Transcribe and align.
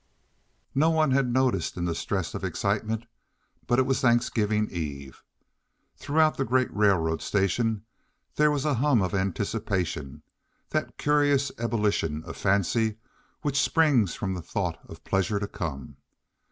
No 0.73 0.89
one 0.89 1.11
had 1.11 1.31
noticed 1.31 1.77
it 1.77 1.79
in 1.81 1.85
the 1.85 1.93
stress 1.93 2.33
of 2.33 2.43
excitement, 2.43 3.05
but 3.67 3.77
it 3.77 3.83
was 3.85 4.01
Thanksgiving 4.01 4.67
Eve. 4.71 5.23
Throughout 5.95 6.37
the 6.37 6.43
great 6.43 6.75
railroad 6.75 7.21
station 7.21 7.83
there 8.35 8.49
was 8.49 8.65
a 8.65 8.73
hum 8.73 9.03
of 9.03 9.13
anticipation, 9.13 10.23
that 10.69 10.97
curious 10.97 11.51
ebullition 11.59 12.23
of 12.23 12.35
fancy 12.35 12.97
which 13.43 13.61
springs 13.61 14.15
from 14.15 14.33
the 14.33 14.41
thought 14.41 14.79
of 14.85 15.03
pleasures 15.03 15.41
to 15.41 15.47
come. 15.47 15.97